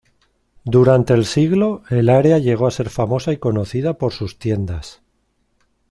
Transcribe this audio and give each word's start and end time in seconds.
Durante 0.63 1.13
el 1.13 1.25
siglo 1.25 1.83
el 1.91 2.09
área 2.09 2.39
llegó 2.39 2.65
a 2.65 2.71
ser 2.71 2.89
famosa 2.89 3.33
y 3.33 3.37
conocida 3.37 3.99
por 3.99 4.13
sus 4.13 4.39
tiendas. 4.39 5.03